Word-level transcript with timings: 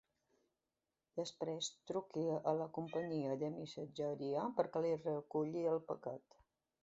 Després 1.19 1.67
truqui 1.91 2.23
a 2.51 2.53
la 2.61 2.67
companyia 2.79 3.35
de 3.43 3.51
missatgeria 3.59 4.45
perquè 4.61 4.83
li 4.87 4.95
reculli 5.05 5.67
el 5.75 5.83
paquet. 5.91 6.41